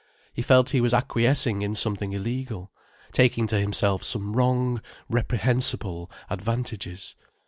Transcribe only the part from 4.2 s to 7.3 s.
wrong, reprehensible advantages.